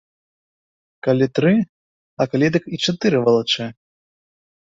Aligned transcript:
Калі 1.07 1.25
тры, 1.39 1.51
а 2.23 2.27
калі 2.31 2.47
дык 2.55 2.65
і 2.77 2.79
чатыры 2.87 3.17
валачэ. 3.27 3.67